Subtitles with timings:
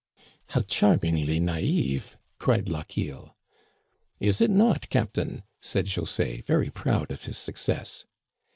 [0.49, 3.35] How charmingly nafve I" cried Lochiel."
[4.29, 8.05] Is it not, captain?" said José, very proud of his success.